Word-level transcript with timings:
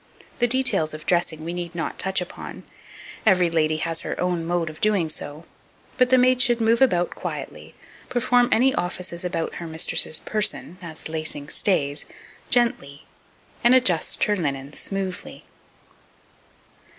The 0.39 0.47
details 0.47 0.95
of 0.95 1.05
dressing 1.05 1.45
we 1.45 1.53
need 1.53 1.75
not 1.75 1.99
touch 1.99 2.21
upon, 2.21 2.63
every 3.23 3.51
lady 3.51 3.77
has 3.77 4.01
her 4.01 4.19
own 4.19 4.43
mode 4.43 4.67
of 4.67 4.81
doing 4.81 5.09
so; 5.09 5.45
but 5.95 6.09
the 6.09 6.17
maid 6.17 6.41
should 6.41 6.59
move 6.59 6.81
about 6.81 7.11
quietly, 7.11 7.75
perform 8.09 8.49
any 8.51 8.73
offices 8.73 9.23
about 9.23 9.53
her 9.61 9.67
mistress's 9.67 10.19
person, 10.19 10.79
as 10.81 11.07
lacing 11.07 11.49
stays, 11.49 12.07
gently, 12.49 13.03
and 13.63 13.75
adjust 13.75 14.23
her 14.23 14.35
linen 14.35 14.73
smoothly. 14.73 15.45